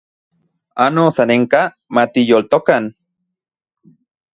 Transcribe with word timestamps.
Ano 0.85 1.03
sanenka 1.15 1.61
matiyoltokan 1.95 2.83